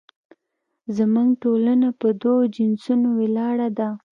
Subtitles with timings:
[0.97, 3.89] زموږ ټولنه په دوو جنسونو ولاړه ده